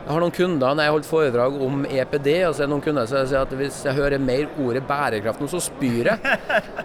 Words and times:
Jeg 0.00 0.14
har 0.14 0.22
noen 0.24 0.32
kunder 0.32 0.74
når 0.74 0.86
jeg 0.86 0.92
holdt 0.94 1.08
foredrag 1.10 1.56
om 1.60 1.82
EPD, 1.84 2.28
og 2.48 2.54
så 2.56 2.62
er 2.62 2.66
det 2.66 2.72
noen 2.72 2.84
kunder 2.84 3.08
som 3.08 3.26
sier 3.28 3.44
at 3.44 3.52
hvis 3.58 3.82
jeg 3.84 3.98
hører 3.98 4.22
mer 4.22 4.48
ordet 4.64 4.82
bærekraft 4.88 5.42
nå, 5.42 5.48
så 5.52 5.60
spyr 5.62 6.08
jeg. 6.08 6.38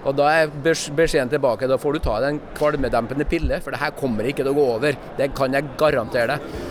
Og 0.04 0.12
da 0.20 0.28
er 0.42 0.52
beskjeden 0.66 1.32
tilbake 1.32 1.70
da 1.72 1.80
får 1.80 1.96
du 1.96 2.04
ta 2.04 2.20
deg 2.22 2.36
en 2.36 2.42
kvalmedempende 2.60 3.28
pille, 3.32 3.62
for 3.64 3.74
det 3.74 3.80
her 3.82 3.96
kommer 3.98 4.28
ikke 4.28 4.44
til 4.44 4.52
å 4.52 4.58
gå 4.58 4.68
over. 4.76 5.00
Det 5.18 5.32
kan 5.38 5.56
jeg 5.56 5.72
garantere 5.80 6.36
deg. 6.36 6.62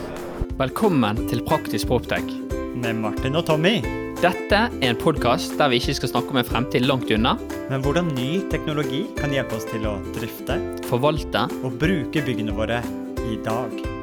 Velkommen 0.60 1.24
til 1.32 1.42
Praktisk 1.48 1.88
Proptech. 1.90 2.28
Med 2.76 3.00
Martin 3.00 3.40
og 3.40 3.48
Tommy. 3.48 3.78
Dette 4.20 4.60
er 4.68 4.86
en 4.86 5.00
podkast 5.00 5.56
der 5.58 5.72
vi 5.72 5.80
ikke 5.80 5.96
skal 5.98 6.12
snakke 6.12 6.32
om 6.34 6.42
en 6.42 6.46
fremtid 6.48 6.86
langt 6.86 7.10
unna. 7.14 7.34
Men 7.72 7.82
hvordan 7.84 8.12
ny 8.14 8.44
teknologi 8.52 9.06
kan 9.18 9.34
hjelpe 9.34 9.58
oss 9.58 9.66
til 9.72 9.88
å 9.88 9.96
drifte, 10.14 10.60
Forvalte. 10.92 11.48
og 11.64 11.80
bruke 11.80 12.22
byggene 12.28 12.54
våre 12.54 12.84
i 13.24 13.40
dag. 13.44 13.93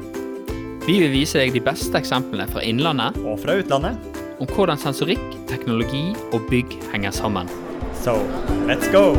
Vi 0.86 0.96
vil 0.98 1.12
vise 1.12 1.38
deg 1.38 1.54
de 1.54 1.62
beste 1.62 1.94
eksemplene 1.98 2.48
fra 2.50 2.62
innlandet 2.66 3.18
Og 3.22 3.38
fra 3.42 3.54
utlandet. 3.60 3.98
om 4.42 4.48
hvordan 4.50 4.78
sensorikk, 4.80 5.22
teknologi 5.46 6.16
og 6.32 6.48
bygg 6.50 6.72
henger 6.90 7.12
sammen. 7.14 7.46
So, 8.02 8.16
let's 8.66 8.88
go! 8.90 9.12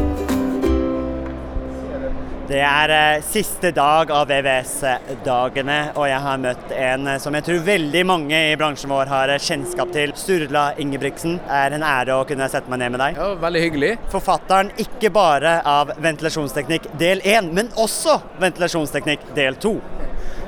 Det 2.49 2.59
er 2.59 2.91
eh, 2.91 3.21
siste 3.23 3.71
dag 3.71 4.11
av 4.11 4.27
VVS-dagene, 4.27 5.77
og 5.95 6.09
jeg 6.09 6.19
har 6.25 6.41
møtt 6.43 6.73
en 6.75 7.07
eh, 7.13 7.19
som 7.23 7.33
jeg 7.37 7.45
tror 7.47 7.61
veldig 7.63 8.01
mange 8.05 8.41
i 8.51 8.57
bransjen 8.59 8.91
vår 8.91 9.07
har 9.07 9.31
eh, 9.31 9.39
kjennskap 9.39 9.93
til. 9.95 10.11
Sturla 10.19 10.73
Ingebrigtsen. 10.83 11.37
Det 11.39 11.61
er 11.61 11.77
en 11.77 11.87
ære 11.87 12.17
å 12.19 12.27
kunne 12.27 12.49
sette 12.51 12.67
meg 12.69 12.83
ned 12.83 12.97
med 12.97 12.99
deg. 13.05 13.15
Ja, 13.23 13.29
Veldig 13.39 13.63
hyggelig. 13.63 13.93
Forfatteren 14.11 14.73
ikke 14.83 15.13
bare 15.15 15.61
av 15.63 15.95
ventilasjonsteknikk 16.03 16.91
del 16.99 17.23
1, 17.23 17.53
men 17.55 17.71
også 17.79 18.19
ventilasjonsteknikk 18.43 19.23
del 19.39 19.55
2. 19.63 19.77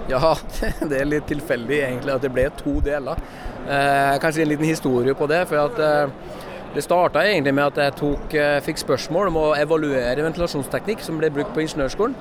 Ja, 0.09 0.35
det 0.89 0.99
er 0.99 1.07
litt 1.09 1.25
tilfeldig 1.29 1.79
egentlig 1.81 2.13
at 2.13 2.25
det 2.25 2.29
ble 2.33 2.45
to 2.59 2.77
deler. 2.85 3.21
Eh, 3.65 4.17
kanskje 4.21 4.43
en 4.43 4.51
liten 4.51 4.67
historie 4.69 5.15
på 5.17 5.27
det. 5.27 5.45
for 5.49 5.65
at 5.65 5.79
eh, 5.81 6.35
Det 6.75 6.83
starta 6.83 7.23
egentlig 7.23 7.53
med 7.55 7.65
at 7.71 7.77
jeg 7.79 7.95
tok, 7.95 8.33
eh, 8.35 8.59
fikk 8.61 8.81
spørsmål 8.83 9.31
om 9.31 9.39
å 9.39 9.45
evaluere 9.57 10.25
ventilasjonsteknikk 10.27 11.01
som 11.01 11.17
ble 11.17 11.31
brukt 11.31 11.55
på 11.55 11.63
ingeniørskolen. 11.63 12.13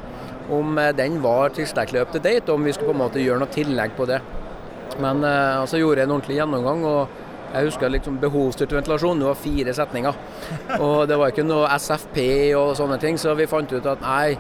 Om 0.55 0.79
eh, 0.79 0.93
den 0.97 1.21
var 1.21 1.53
tilstrekkelig 1.53 2.01
up 2.01 2.15
to 2.15 2.23
date, 2.23 2.49
og 2.49 2.61
om 2.61 2.65
vi 2.65 2.73
skulle 2.73 2.93
på 2.93 2.97
en 2.97 3.03
måte 3.03 3.21
gjøre 3.21 3.43
noe 3.43 3.53
tillegg 3.53 3.97
på 3.99 4.09
det. 4.09 4.23
Men 5.03 5.21
eh, 5.27 5.61
altså 5.61 5.83
gjorde 5.83 6.01
jeg 6.01 6.09
en 6.09 6.17
ordentlig 6.17 6.41
gjennomgang. 6.41 6.85
og 6.89 7.21
jeg 7.55 7.69
husker 7.69 7.93
liksom 7.93 8.17
behovsstyrt 8.19 8.73
ventilasjon, 8.73 9.21
det 9.21 9.29
var 9.29 9.37
fire 9.39 9.75
setninger. 9.75 10.17
Og 10.81 11.05
det 11.07 11.19
var 11.21 11.31
ikke 11.31 11.45
noe 11.47 11.69
SFP 11.77 12.19
og 12.59 12.73
sånne 12.75 12.99
ting, 12.99 13.21
så 13.21 13.37
vi 13.39 13.47
fant 13.47 13.71
ut 13.71 13.87
at 13.87 14.03
nei, 14.03 14.35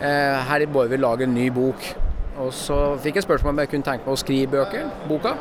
her 0.00 0.64
bør 0.66 0.90
vi 0.90 0.98
lage 0.98 1.28
en 1.28 1.36
ny 1.38 1.52
bok. 1.54 1.86
Og 2.38 2.52
så 2.54 2.78
fikk 3.02 3.18
jeg 3.18 3.26
spørsmål 3.26 3.54
om 3.54 3.64
jeg 3.64 3.72
kunne 3.72 3.86
tenke 3.86 4.06
meg 4.06 4.14
å 4.14 4.20
skrive 4.20 4.52
bøker, 4.58 4.86
boka. 5.10 5.34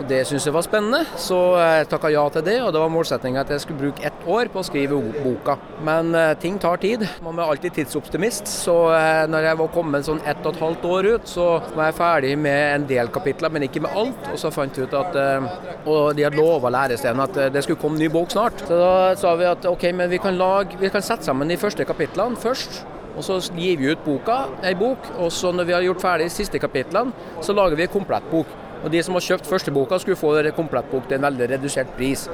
Og 0.00 0.06
det 0.08 0.22
syntes 0.24 0.46
jeg 0.48 0.54
var 0.54 0.64
spennende, 0.64 1.02
så 1.20 1.38
jeg 1.60 1.88
takka 1.90 2.08
ja 2.12 2.22
til 2.32 2.44
det. 2.46 2.54
Og 2.64 2.70
det 2.72 2.80
var 2.80 2.92
målsettinga 2.92 3.42
at 3.42 3.50
jeg 3.52 3.62
skulle 3.64 3.80
bruke 3.82 4.04
ett 4.08 4.24
år 4.24 4.48
på 4.52 4.62
å 4.62 4.64
skrive 4.64 4.96
boka. 5.22 5.58
Men 5.84 6.14
eh, 6.16 6.32
ting 6.40 6.56
tar 6.60 6.80
tid. 6.80 7.04
Man 7.24 7.36
er 7.36 7.52
alltid 7.52 7.76
tidsoptimist. 7.76 8.48
Så 8.48 8.76
eh, 8.96 9.24
når 9.30 9.50
jeg 9.50 9.58
var 9.60 9.72
kommet 9.74 10.08
sånn 10.08 10.22
ett 10.24 10.40
og 10.46 10.54
et 10.54 10.62
halvt 10.64 10.86
år 10.88 11.10
ut, 11.12 11.28
så 11.28 11.46
var 11.76 11.90
jeg 11.90 11.98
ferdig 11.98 12.32
med 12.40 12.62
en 12.78 12.88
del 12.88 13.12
kapitler, 13.12 13.52
men 13.52 13.68
ikke 13.68 13.84
med 13.84 13.98
alt. 14.02 14.30
Og 14.32 14.40
så 14.40 14.52
fant 14.54 14.80
jeg 14.80 14.88
ut 14.88 14.96
at 14.96 15.20
eh, 15.20 15.50
Og 15.82 16.16
de 16.16 16.24
hadde 16.24 16.38
lova 16.38 16.72
lærestedene 16.72 17.28
at 17.28 17.38
det 17.52 17.64
skulle 17.66 17.80
komme 17.82 18.00
ny 18.00 18.08
bok 18.12 18.32
snart. 18.32 18.64
Så 18.64 18.78
da 18.78 19.12
sa 19.18 19.36
vi 19.36 19.48
at 19.50 19.68
OK, 19.68 19.90
men 19.92 20.10
vi 20.12 20.22
kan, 20.22 20.40
lage, 20.40 20.80
vi 20.80 20.92
kan 20.92 21.04
sette 21.04 21.28
sammen 21.28 21.52
de 21.52 21.60
første 21.60 21.84
kapitlene 21.88 22.40
først. 22.40 22.82
Og 23.12 23.24
så 23.26 23.38
gir 23.56 23.78
vi 23.80 23.92
ut 23.92 24.04
boka, 24.04 24.38
ei 24.64 24.74
bok, 24.78 25.10
og 25.20 25.32
så 25.32 25.52
når 25.52 25.68
vi 25.68 25.74
har 25.76 25.84
gjort 25.84 26.02
ferdig 26.02 26.30
siste 26.32 26.60
kapitlene, 26.62 27.12
så 27.44 27.54
lager 27.56 27.76
vi 27.76 27.86
ei 27.86 27.92
komplett 27.92 28.28
bok. 28.30 28.52
Og 28.82 28.90
de 28.90 29.02
som 29.04 29.14
har 29.14 29.24
kjøpt 29.24 29.46
første 29.46 29.74
boka, 29.74 29.98
skulle 30.00 30.18
få 30.18 30.34
en 30.40 30.54
komplett 30.56 30.88
bok 30.90 31.06
til 31.08 31.18
en 31.18 31.26
veldig 31.28 31.50
redusert 31.54 31.92
pris. 31.98 32.24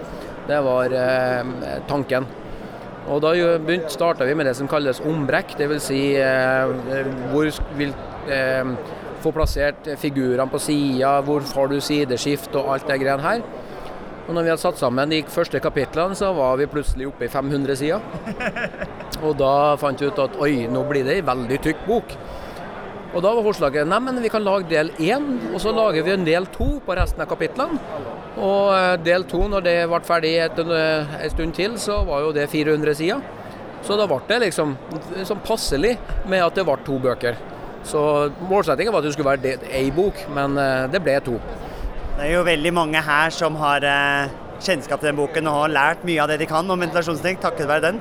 Det 0.49 0.61
var 0.65 0.95
eh, 0.97 1.51
tanken. 1.89 2.29
Og 3.09 3.21
da 3.25 3.33
starta 3.89 4.27
vi 4.29 4.37
med 4.37 4.49
det 4.49 4.55
som 4.56 4.69
kalles 4.69 5.00
ombrekk, 5.05 5.56
dvs. 5.59 5.88
Si, 5.91 6.00
eh, 6.21 7.11
hvor 7.33 7.50
vil 7.77 7.93
eh, 8.33 8.72
få 9.25 9.33
plassert 9.34 9.91
figurene 10.00 10.49
på 10.53 10.61
sida, 10.62 11.19
hvor 11.27 11.44
får 11.44 11.72
du 11.72 11.81
sideskift 11.84 12.56
og 12.56 12.72
alt 12.75 12.88
det 12.88 13.00
greiene 13.03 13.25
her. 13.25 13.43
Og 14.28 14.34
når 14.37 14.44
vi 14.44 14.53
hadde 14.53 14.62
satt 14.62 14.81
sammen 14.81 15.11
de 15.12 15.22
første 15.33 15.61
kapitlene, 15.65 16.17
så 16.17 16.34
var 16.37 16.56
vi 16.61 16.69
plutselig 16.69 17.09
oppe 17.09 17.28
i 17.28 17.33
500 17.33 17.77
sider. 17.81 18.00
Og 19.23 19.39
da 19.39 19.77
fant 19.81 20.01
vi 20.01 20.11
ut 20.11 20.21
at 20.23 20.37
oi, 20.43 20.67
nå 20.71 20.84
blir 20.89 21.06
det 21.06 21.19
ei 21.19 21.27
veldig 21.27 21.59
tykk 21.65 21.87
bok. 21.89 22.15
Og 23.17 23.23
da 23.25 23.31
var 23.33 23.47
forslaget 23.47 23.89
nei, 23.89 23.99
vi 24.21 24.31
kan 24.31 24.45
lage 24.45 24.69
del 24.69 24.91
én, 25.01 25.29
og 25.55 25.61
så 25.62 25.73
lager 25.73 26.05
vi 26.05 26.12
en 26.12 26.27
del 26.27 26.47
to 26.53 26.75
på 26.84 26.97
resten 26.97 27.25
av 27.25 27.31
kapitlene. 27.31 27.81
Og 28.37 28.75
eh, 28.77 28.97
del 29.03 29.25
to, 29.31 29.41
når 29.49 29.65
det 29.65 29.77
ble 29.89 30.01
ferdig 30.06 30.34
eh, 30.45 31.15
en 31.25 31.33
stund 31.33 31.56
til, 31.56 31.79
så 31.81 32.03
var 32.06 32.27
jo 32.27 32.34
det 32.37 32.49
400 32.53 32.99
sider. 32.99 33.23
Så 33.87 33.97
da 33.97 34.06
ble 34.11 34.21
det 34.29 34.43
liksom 34.45 34.75
liksom 35.17 35.41
passelig 35.47 35.95
med 36.29 36.45
at 36.45 36.59
det 36.59 36.67
ble 36.69 36.77
to 36.85 36.99
bøker. 37.00 37.39
Så 37.89 38.03
målsettingen 38.50 38.93
var 38.93 39.00
at 39.00 39.09
det 39.09 39.15
skulle 39.17 39.33
være 39.33 39.73
ei 39.73 39.89
bok, 39.95 40.21
men 40.35 40.59
eh, 40.61 40.85
det 40.93 41.00
ble 41.03 41.17
to. 41.25 41.39
Det 42.19 42.27
er 42.27 42.35
jo 42.35 42.45
veldig 42.45 42.75
mange 42.75 43.00
her 43.03 43.33
som 43.33 43.56
har 43.56 43.87
kjennskap 44.59 45.00
til 45.00 45.12
den 45.12 45.21
boken 45.21 45.49
og 45.49 45.62
har 45.62 45.75
lært 45.75 46.05
mye 46.05 46.21
av 46.21 46.29
det 46.29 46.41
de 46.43 46.49
kan 46.50 46.67
om 46.67 46.83
ventilasjonsteknikk 46.83 47.41
takket 47.41 47.71
være 47.71 47.93
den. 47.93 48.00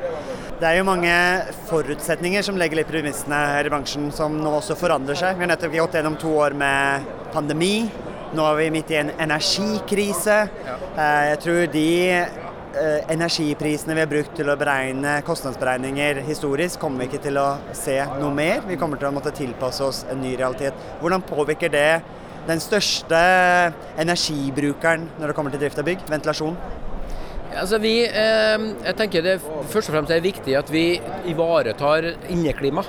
Det 0.57 0.66
er 0.66 0.79
jo 0.79 0.85
mange 0.88 1.13
forutsetninger 1.69 2.41
som 2.41 2.56
legger 2.57 2.79
litt 2.79 2.88
premissene 2.90 3.38
her 3.51 3.68
i 3.68 3.69
bransjen, 3.69 4.07
som 4.09 4.40
nå 4.41 4.56
også 4.57 4.73
forandrer 4.79 5.18
seg. 5.19 5.35
Vi 5.38 5.44
har 5.45 5.51
nettopp 5.51 5.75
gått 5.75 5.97
gjennom 6.00 6.16
to 6.18 6.31
år 6.34 6.56
med 6.57 7.06
pandemi. 7.29 7.85
Nå 8.34 8.47
er 8.50 8.57
vi 8.57 8.72
midt 8.73 8.90
i 8.90 8.97
en 9.03 9.12
energikrise. 9.22 10.40
Eh, 10.97 11.25
Jeg 11.29 11.38
tror 11.44 11.62
de 11.75 11.85
eh, 12.09 13.06
energiprisene 13.13 14.00
vi 14.00 14.01
har 14.01 14.09
brukt 14.09 14.34
til 14.40 14.50
å 14.50 14.57
beregne 14.57 15.19
kostnadsberegninger 15.29 16.23
historisk, 16.25 16.81
kommer 16.81 17.06
vi 17.06 17.12
ikke 17.12 17.28
til 17.28 17.38
å 17.38 17.45
se 17.78 18.00
noe 18.18 18.34
mer. 18.34 18.66
Vi 18.66 18.79
kommer 18.81 18.97
til 18.97 19.12
å 19.12 19.13
måtte 19.13 19.35
tilpasse 19.38 19.85
oss 19.85 20.03
en 20.09 20.25
ny 20.25 20.34
realitet. 20.41 20.74
Hvordan 21.03 21.22
påvirker 21.29 21.69
det 21.69 22.01
den 22.50 22.66
største 22.66 23.22
energibrukeren 24.01 25.06
når 25.19 25.29
det 25.29 25.38
kommer 25.38 25.53
til 25.53 25.62
drift 25.68 25.78
av 25.78 25.85
bygg? 25.85 26.09
Ventilasjon? 26.09 26.57
Altså 27.57 27.79
vi, 27.81 27.95
eh, 28.06 28.63
jeg 28.85 28.95
tenker 29.00 29.25
det 29.25 29.35
først 29.41 29.90
og 29.90 29.95
fremst 29.95 30.13
er 30.13 30.23
viktig 30.23 30.56
at 30.59 30.69
vi 30.72 31.00
ivaretar 31.31 32.13
inneklima. 32.29 32.84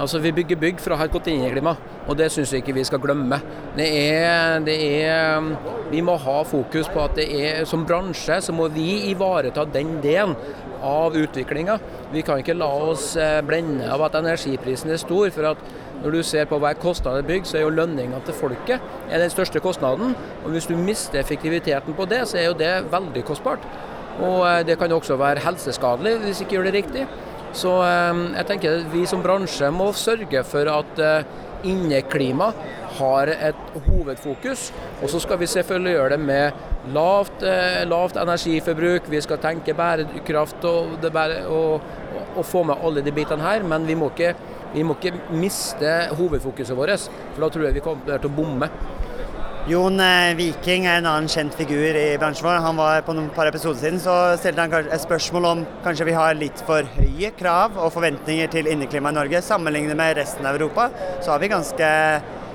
Altså 0.00 0.18
Vi 0.18 0.32
bygger 0.32 0.56
bygg 0.56 0.78
for 0.80 0.94
å 0.94 0.96
ha 0.96 1.04
et 1.04 1.12
godt 1.12 1.26
inneklima, 1.28 1.74
og 2.08 2.16
det 2.16 2.30
syns 2.32 2.54
jeg 2.54 2.62
ikke 2.62 2.72
vi 2.78 2.86
skal 2.88 3.02
glemme. 3.02 3.36
Det 3.76 3.84
er, 3.84 4.62
det 4.64 4.76
er, 5.04 5.44
vi 5.90 6.00
må 6.00 6.14
ha 6.16 6.38
fokus 6.48 6.88
på 6.88 7.02
at 7.04 7.18
det 7.18 7.26
er, 7.36 7.66
som 7.68 7.84
bransje 7.84 8.38
så 8.46 8.54
må 8.56 8.70
vi 8.72 9.10
ivareta 9.10 9.66
den 9.68 9.98
delen 10.00 10.32
av 10.80 11.18
utviklinga. 11.20 11.76
Vi 12.14 12.24
kan 12.24 12.40
ikke 12.40 12.56
la 12.56 12.70
oss 12.88 13.12
eh, 13.20 13.42
blende 13.44 13.92
av 13.92 14.06
at 14.08 14.16
energiprisen 14.22 14.90
er 14.90 15.02
stor. 15.04 15.28
for 15.36 15.52
at 15.52 15.68
når 16.00 16.16
du 16.16 16.22
ser 16.24 16.48
på 16.48 16.56
hva 16.56 16.72
er 16.72 16.80
kostnaden 16.80 17.26
bygg, 17.28 17.44
så 17.44 17.58
er 17.58 17.66
jo 17.66 17.76
lønninga 17.76 18.22
til 18.24 18.38
folket 18.38 18.80
den 19.12 19.30
største 19.30 19.60
kostnaden. 19.60 20.16
Og 20.46 20.54
hvis 20.54 20.66
du 20.70 20.78
mister 20.80 21.20
effektiviteten 21.20 21.92
på 21.94 22.08
det, 22.08 22.24
så 22.28 22.40
er 22.40 22.46
jo 22.48 22.56
det 22.56 22.72
veldig 22.88 23.24
kostbart. 23.28 23.68
Og 24.18 24.40
eh, 24.48 24.62
det 24.66 24.78
kan 24.80 24.92
også 24.92 25.18
være 25.20 25.44
helseskadelig 25.44 26.16
hvis 26.24 26.42
ikke 26.42 26.58
gjør 26.58 26.68
det 26.68 26.78
riktig. 26.80 27.06
Så 27.56 27.76
eh, 27.84 28.24
jeg 28.38 28.48
tenker 28.48 28.82
vi 28.92 29.06
som 29.08 29.22
bransje 29.24 29.70
må 29.74 29.90
sørge 29.96 30.44
for 30.46 30.70
at 30.72 31.00
eh, 31.04 31.38
inneklima 31.70 32.50
har 32.98 33.30
et 33.32 33.74
hovedfokus. 33.86 34.70
Og 35.00 35.10
så 35.12 35.20
skal 35.22 35.40
vi 35.40 35.48
selvfølgelig 35.50 35.96
gjøre 35.96 36.12
det 36.14 36.20
med 36.20 36.92
lavt, 36.94 37.44
lavt 37.86 38.16
energiforbruk. 38.16 39.10
Vi 39.12 39.20
skal 39.20 39.38
tenke 39.42 39.76
bærekraft 39.76 40.64
og, 40.64 41.04
og, 41.04 41.82
og 42.36 42.46
få 42.48 42.64
med 42.64 42.80
alle 42.82 43.04
de 43.04 43.12
bitene 43.12 43.44
her. 43.44 43.62
Men 43.62 43.84
vi 43.86 43.94
må 43.94 44.08
ikke, 44.08 44.32
vi 44.72 44.82
må 44.82 44.96
ikke 44.96 45.36
miste 45.36 45.92
hovedfokuset 46.16 46.76
vårt, 46.76 47.10
for 47.34 47.44
da 47.44 47.52
tror 47.52 47.68
jeg 47.68 47.76
vi 47.76 47.84
kommer 47.84 48.16
til 48.16 48.32
å 48.32 48.36
bomme. 48.40 48.72
Jon 49.68 50.00
eh, 50.00 50.32
Viking 50.38 50.86
er 50.88 51.02
en 51.02 51.08
annen 51.10 51.28
kjent 51.28 51.52
figur 51.52 51.96
i 51.98 52.16
bransjen 52.20 52.46
vår. 52.46 52.62
Han 52.64 52.78
var 52.80 53.02
På 53.04 53.12
noen 53.12 53.28
par 53.34 53.50
episoder 53.50 53.82
siden 53.82 54.00
så 54.00 54.14
stilte 54.40 54.64
han 54.64 54.88
et 54.88 55.04
spørsmål 55.04 55.48
om 55.50 55.64
kanskje 55.84 56.08
vi 56.08 56.16
har 56.16 56.38
litt 56.38 56.64
for 56.64 56.88
høye 56.96 57.32
krav 57.36 57.76
og 57.76 57.92
forventninger 57.92 58.48
til 58.54 58.70
inneklima 58.72 59.12
i 59.12 59.18
Norge. 59.18 59.44
Sammenlignet 59.44 59.98
med 60.00 60.16
resten 60.16 60.48
av 60.48 60.56
Europa, 60.56 60.88
så 61.20 61.34
har 61.34 61.42
vi 61.42 61.52
ganske 61.52 61.90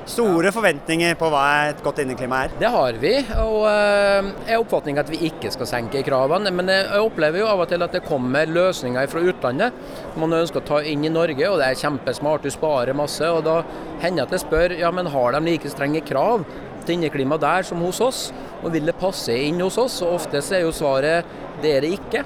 store 0.05 0.51
forventninger 0.53 1.15
på 1.17 1.29
hva 1.33 1.45
et 1.71 1.79
godt 1.85 2.03
inneklima 2.03 2.43
er. 2.45 2.57
Det 2.59 2.69
har 2.73 2.97
vi, 3.01 3.13
og 3.41 3.63
jeg 3.65 4.53
er 4.53 4.59
oppfatningen 4.59 5.01
at 5.01 5.09
vi 5.09 5.21
ikke 5.29 5.49
skal 5.53 5.69
senke 5.69 6.03
kravene. 6.05 6.53
Men 6.53 6.69
jeg 6.69 7.01
opplever 7.01 7.41
jo 7.41 7.49
av 7.49 7.63
og 7.63 7.71
til 7.71 7.85
at 7.85 7.95
det 7.95 8.05
kommer 8.05 8.49
løsninger 8.49 9.09
fra 9.09 9.23
utlandet 9.25 9.81
man 10.21 10.37
ønsker 10.37 10.61
å 10.61 10.67
ta 10.67 10.81
inn 10.85 11.05
i 11.05 11.13
Norge, 11.13 11.49
og 11.49 11.57
det 11.61 11.71
er 11.71 11.81
kjempesmart, 11.81 12.45
du 12.45 12.53
sparer 12.53 12.97
masse. 12.97 13.25
og 13.25 13.43
Da 13.45 13.59
hender 14.03 14.23
det 14.23 14.27
at 14.27 14.37
jeg 14.37 14.45
spør 14.45 14.77
ja, 14.77 14.93
men 14.93 15.09
har 15.13 15.33
de 15.35 15.43
like 15.45 15.73
strenge 15.73 16.05
krav 16.05 16.45
til 16.85 16.99
inneklima 16.99 17.37
der 17.41 17.65
som 17.67 17.81
hos 17.83 18.01
oss, 18.03 18.21
og 18.61 18.71
vil 18.73 18.87
det 18.87 18.97
passe 18.99 19.33
inn 19.35 19.61
hos 19.63 19.77
oss? 19.81 20.01
Og 20.05 20.19
oftest 20.21 20.55
er 20.55 20.65
jo 20.65 20.73
svaret 20.75 21.25
det 21.61 21.77
er 21.77 21.85
det 21.85 21.93
ikke. 21.97 22.23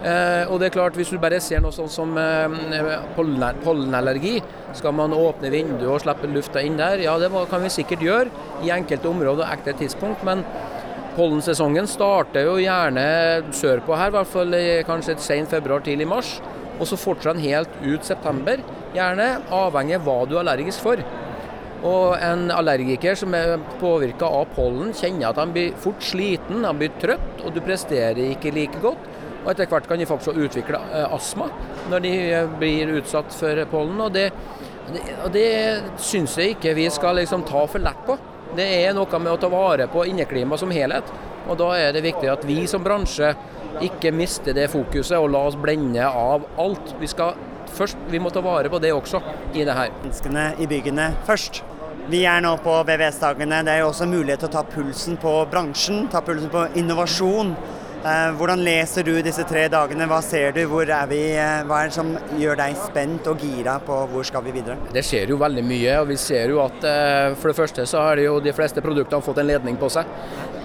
Eh, 0.00 0.48
og 0.48 0.60
det 0.60 0.70
er 0.70 0.72
klart, 0.72 0.96
Hvis 0.96 1.10
du 1.12 1.18
bare 1.20 1.40
ser 1.40 1.60
noe 1.60 1.74
sånn 1.76 1.90
som 1.92 2.16
eh, 2.16 3.02
pollenallergi, 3.16 4.38
skal 4.72 4.94
man 4.96 5.12
åpne 5.12 5.50
vinduet 5.52 5.90
og 5.90 6.00
slippe 6.00 6.30
lufta 6.30 6.62
inn 6.64 6.78
der? 6.80 7.02
Ja, 7.04 7.18
det 7.20 7.28
kan 7.50 7.62
vi 7.62 7.68
sikkert 7.68 8.00
gjøre 8.00 8.30
i 8.64 8.72
enkelte 8.72 9.10
områder 9.10 9.44
og 9.44 9.52
ekte 9.52 9.76
tidspunkt. 9.76 10.24
men 10.24 10.44
Pollensesongen 11.16 11.88
starter 11.90 12.46
jo 12.46 12.54
gjerne 12.62 13.02
sørpå 13.52 13.96
her, 13.98 14.08
i 14.08 14.14
hvert 14.14 14.30
fall 14.30 14.54
kanskje 14.86 15.16
et 15.16 15.24
sent 15.24 15.50
februar, 15.50 15.82
tidlig 15.84 16.06
mars. 16.08 16.38
Og 16.78 16.86
så 16.88 16.96
fortsetter 16.96 17.36
den 17.36 17.44
helt 17.44 17.72
ut 17.82 18.06
september, 18.06 18.62
gjerne 18.94 19.26
avhengig 19.52 19.98
av 19.98 20.06
hva 20.06 20.16
du 20.24 20.36
er 20.36 20.44
allergisk 20.44 20.86
for. 20.86 21.02
Og 21.86 22.16
en 22.20 22.50
allergiker 22.52 23.16
som 23.16 23.34
er 23.36 23.54
påvirka 23.80 24.28
av 24.28 24.50
pollen, 24.56 24.92
kjenner 24.96 25.30
at 25.30 25.40
han 25.40 25.54
blir 25.54 25.76
fort 25.80 26.02
sliten, 26.04 26.64
han 26.66 26.80
blir 26.80 26.92
trøtt, 27.00 27.40
og 27.44 27.54
du 27.56 27.62
presterer 27.64 28.20
ikke 28.34 28.52
like 28.56 28.82
godt. 28.82 29.08
Og 29.40 29.52
etter 29.54 29.70
hvert 29.70 29.86
kan 29.88 30.00
de 30.00 30.08
faktisk 30.08 30.36
utvikle 30.36 30.80
eh, 30.92 31.14
astma 31.16 31.46
når 31.88 32.02
de 32.04 32.10
eh, 32.28 32.50
blir 32.60 32.92
utsatt 32.98 33.32
for 33.32 33.62
pollen. 33.72 34.02
Og 34.04 34.12
det, 34.12 34.26
det, 34.92 35.04
det 35.32 35.46
syns 36.04 36.36
jeg 36.36 36.58
ikke 36.58 36.76
vi 36.76 36.90
skal 36.92 37.16
liksom 37.22 37.46
ta 37.48 37.64
for 37.64 37.80
lett 37.80 38.04
på. 38.04 38.18
Det 38.56 38.66
er 38.82 38.92
noe 38.92 39.22
med 39.22 39.32
å 39.32 39.40
ta 39.40 39.48
vare 39.48 39.86
på 39.88 40.04
inneklimaet 40.10 40.60
som 40.60 40.74
helhet. 40.74 41.08
Og 41.48 41.56
da 41.60 41.72
er 41.78 41.94
det 41.96 42.04
viktig 42.04 42.28
at 42.28 42.44
vi 42.44 42.66
som 42.68 42.84
bransje 42.84 43.32
ikke 43.86 44.12
mister 44.12 44.52
det 44.56 44.68
fokuset 44.72 45.16
og 45.16 45.30
la 45.32 45.44
oss 45.48 45.56
blende 45.56 46.04
av 46.04 46.44
alt. 46.60 46.92
Vi, 47.00 47.08
skal 47.08 47.38
først, 47.74 47.98
vi 48.10 48.20
må 48.22 48.32
ta 48.34 48.42
vare 48.44 48.70
på 48.72 48.80
det 48.82 48.92
også 48.94 49.22
i 49.54 49.64
det 49.66 49.76
her. 49.76 49.92
Menneskene 50.02 50.46
i 50.60 50.68
byggene 50.70 51.10
først. 51.28 51.62
Vi 52.10 52.24
er 52.26 52.40
nå 52.42 52.56
på 52.64 52.72
VVS-dagene. 52.88 53.60
Det 53.66 53.74
er 53.74 53.84
jo 53.84 53.90
også 53.92 54.08
mulighet 54.10 54.42
til 54.42 54.50
å 54.50 54.54
ta 54.56 54.64
pulsen 54.66 55.18
på 55.20 55.34
bransjen, 55.50 56.08
ta 56.10 56.22
pulsen 56.24 56.50
på 56.50 56.64
innovasjon. 56.80 57.54
Eh, 58.00 58.30
hvordan 58.32 58.62
leser 58.64 59.04
du 59.04 59.12
disse 59.20 59.44
tre 59.44 59.66
dagene? 59.68 60.06
Hva 60.08 60.22
ser 60.24 60.54
du? 60.56 60.62
Hvor 60.70 60.88
er 60.88 61.08
vi? 61.10 61.18
Eh, 61.36 61.58
hva 61.68 61.82
er 61.82 61.90
det 61.90 61.96
som 61.98 62.14
gjør 62.40 62.56
deg 62.56 62.78
spent 62.80 63.28
og 63.28 63.42
gira 63.44 63.74
på 63.84 63.98
hvor 64.08 64.24
skal 64.24 64.46
vi 64.46 64.54
videre? 64.56 64.78
Det 64.94 65.02
skjer 65.04 65.34
jo 65.34 65.36
veldig 65.40 65.64
mye. 65.68 65.98
og 66.00 66.08
Vi 66.08 66.16
ser 66.16 66.54
jo 66.54 66.62
at 66.64 66.86
eh, 66.88 67.36
for 67.36 67.52
det 67.52 67.58
første 67.58 67.84
så 67.90 68.06
har 68.06 68.22
jo 68.24 68.38
de 68.40 68.54
fleste 68.56 68.80
produktene 68.80 69.20
fått 69.26 69.42
en 69.42 69.50
ledning 69.52 69.76
på 69.76 69.90
seg. 69.92 70.08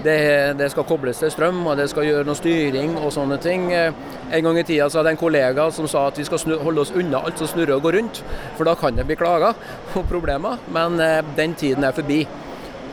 Det, 0.05 0.53
det, 0.59 0.69
skal 0.69 0.85
kobles 0.85 1.17
til 1.17 1.31
strøm, 1.33 1.63
og 1.65 1.79
det 1.79 1.87
skal 1.89 2.05
gjøre 2.05 2.27
noe 2.27 2.37
styring 2.37 2.91
og 2.99 3.09
sånne 3.15 3.39
ting. 3.41 3.67
En 3.73 4.47
gang 4.47 4.59
i 4.61 4.65
tida 4.67 4.85
så 4.85 4.99
hadde 4.99 5.15
jeg 5.15 5.17
en 5.17 5.23
kollega 5.23 5.67
som 5.73 5.87
sa 5.89 6.07
at 6.11 6.19
vi 6.19 6.25
skal 6.27 6.59
holde 6.61 6.83
oss 6.83 6.93
unna 6.93 7.23
alt 7.25 7.41
som 7.41 7.49
snurrer 7.49 7.73
og 7.79 7.87
går 7.87 7.97
rundt, 7.97 8.21
for 8.57 8.69
da 8.69 8.75
kan 8.77 8.97
det 8.97 9.07
bli 9.09 9.17
klager 9.17 9.57
og 9.97 10.05
problemer. 10.11 10.61
Men 10.69 11.01
den 11.37 11.57
tiden 11.57 11.87
er 11.87 11.95
forbi. 11.97 12.21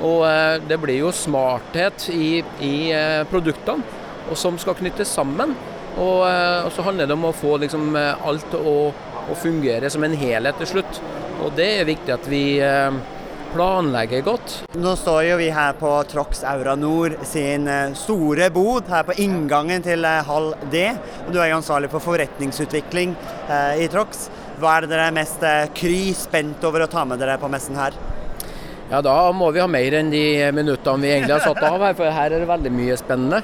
Og 0.03 0.25
det 0.64 0.81
blir 0.81 1.03
jo 1.05 1.12
smarthet 1.14 2.09
i, 2.17 2.38
i 2.64 2.76
produktene 3.29 4.00
og 4.31 4.38
som 4.38 4.58
skal 4.61 4.76
knyttes 4.79 5.12
sammen. 5.12 5.55
Og, 5.93 6.23
eh, 6.29 6.65
og 6.67 6.73
så 6.73 6.85
handler 6.87 7.08
det 7.08 7.17
om 7.17 7.29
å 7.29 7.37
få 7.37 7.58
liksom, 7.61 7.97
eh, 7.97 8.26
alt 8.29 8.55
å, 8.56 8.76
å, 9.29 9.35
fungere 9.37 9.91
som 9.93 10.05
en 10.05 10.17
helhet 10.17 10.56
til 10.61 10.70
slutt. 10.76 11.03
Og 11.43 11.53
det 11.58 11.69
er 11.81 11.88
viktig 11.88 12.15
at 12.15 12.29
vi 12.31 12.44
eh, 12.65 13.00
planlegger 13.53 14.23
godt. 14.27 14.55
Nå 14.81 14.95
står 14.97 15.27
jo 15.29 15.39
vi 15.41 15.51
her 15.53 15.75
på 15.79 15.91
Trox 16.11 16.43
Aura 16.49 16.75
Nord 16.79 17.19
sin 17.29 17.69
store 17.99 18.49
bod 18.55 18.89
her 18.93 19.05
på 19.09 19.17
inngangen 19.23 19.85
til 19.85 20.07
Hall 20.07 20.53
D. 20.73 20.87
og 21.27 21.33
Du 21.35 21.41
er 21.41 21.51
jo 21.53 21.59
ansvarlig 21.61 21.91
for 21.93 22.05
forretningsutvikling 22.05 23.15
i 23.79 23.91
Trox. 23.93 24.27
Hva 24.61 24.77
er 24.77 24.85
det 24.85 24.93
dere 24.95 25.11
er 25.11 25.17
mest 25.17 25.45
kry 25.77 26.13
spent 26.17 26.65
over 26.65 26.85
å 26.85 26.91
ta 26.91 27.05
med 27.09 27.21
dere 27.21 27.39
på 27.41 27.51
messen 27.53 27.77
her? 27.79 27.97
Ja, 28.91 29.01
Da 29.01 29.33
må 29.33 29.51
vi 29.53 29.61
ha 29.63 29.67
mer 29.71 29.95
enn 30.01 30.11
de 30.13 30.25
minuttene 30.53 31.01
vi 31.01 31.13
egentlig 31.15 31.39
har 31.39 31.47
satt 31.47 31.63
av 31.65 31.81
her, 31.81 31.95
for 31.97 32.13
her 32.13 32.33
er 32.33 32.43
det 32.43 32.49
veldig 32.51 32.73
mye 32.77 32.99
spennende. 33.01 33.43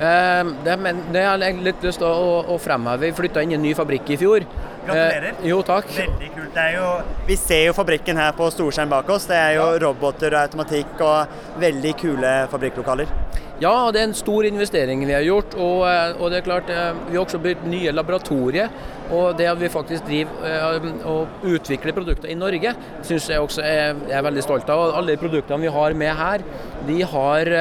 Det, 0.00 0.74
men, 0.80 1.02
det 1.12 1.22
har 1.26 1.42
jeg 1.44 1.60
litt 1.62 1.84
lyst 1.84 2.00
til 2.00 2.08
å, 2.08 2.40
å 2.48 2.56
fremheve. 2.58 3.04
Vi 3.04 3.16
flytta 3.18 3.44
inn 3.44 3.52
i 3.52 3.58
en 3.58 3.62
ny 3.62 3.74
fabrikk 3.76 4.14
i 4.14 4.18
fjor. 4.20 4.46
Gratulerer. 4.86 5.34
Eh, 5.34 5.48
jo, 5.50 5.60
takk. 5.66 5.90
Veldig 5.96 6.30
kult. 6.36 6.60
Jo, 6.74 6.86
vi 7.28 7.36
ser 7.38 7.66
jo 7.68 7.76
fabrikken 7.76 8.20
her 8.20 8.32
på 8.36 8.48
storskjerm 8.54 8.90
bak 8.92 9.10
oss. 9.12 9.28
Det 9.30 9.36
er 9.36 9.58
jo 9.58 9.66
roboter 9.84 10.34
og 10.34 10.46
automatikk 10.46 11.04
og 11.04 11.60
veldig 11.62 11.94
kule 12.00 12.34
fabrikklokaler. 12.52 13.12
Ja, 13.60 13.90
det 13.92 14.00
er 14.00 14.06
en 14.08 14.16
stor 14.16 14.46
investering 14.48 15.02
vi 15.04 15.12
har 15.12 15.26
gjort. 15.26 15.52
Og, 15.60 15.84
eh, 15.84 16.16
og 16.16 16.30
det 16.32 16.38
er 16.38 16.46
klart, 16.46 16.70
eh, 16.70 16.94
vi 17.10 17.18
har 17.18 17.26
også 17.26 17.42
bygd 17.44 17.66
nye 17.68 17.92
laboratorier. 17.92 18.70
Og 19.10 19.36
det 19.36 19.48
at 19.50 19.60
vi 19.60 19.68
faktisk 19.68 20.06
driver 20.06 20.30
eh, 20.46 21.04
og 21.04 21.28
utvikler 21.44 21.92
produkter 21.92 22.30
i 22.30 22.38
Norge, 22.38 22.72
syns 23.02 23.28
jeg 23.28 23.40
også 23.40 23.60
er, 23.60 24.00
er 24.08 24.22
veldig 24.22 24.42
stolt 24.46 24.70
av. 24.70 24.94
Alle 24.96 25.12
de 25.12 25.20
produktene 25.20 25.60
vi 25.60 25.74
har 25.76 25.92
med 25.92 26.16
her, 26.16 26.40
de 26.86 27.02
har 27.02 27.52